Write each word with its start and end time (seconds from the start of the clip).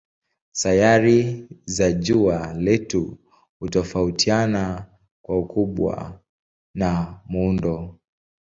Sayari 0.51 1.49
za 1.65 1.91
jua 1.91 2.53
letu 2.53 3.17
hutofautiana 3.59 4.85
kwa 5.21 5.39
ukubwa 5.39 6.21
na 6.75 7.19
muundo. 7.27 7.99